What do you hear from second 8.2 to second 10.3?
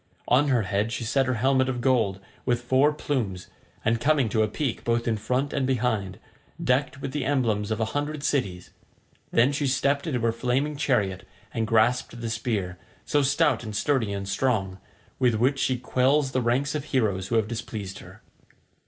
cities; then she stepped into